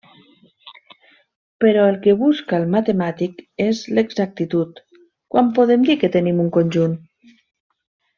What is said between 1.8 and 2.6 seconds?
el que busca